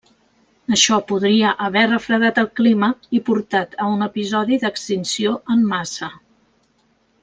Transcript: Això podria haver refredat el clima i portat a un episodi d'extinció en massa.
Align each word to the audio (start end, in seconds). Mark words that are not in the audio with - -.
Això 0.77 0.97
podria 1.11 1.51
haver 1.65 1.83
refredat 1.91 2.41
el 2.43 2.49
clima 2.61 2.91
i 3.19 3.23
portat 3.29 3.79
a 3.87 3.93
un 3.93 4.09
episodi 4.09 4.63
d'extinció 4.67 5.39
en 5.57 5.67
massa. 5.77 6.15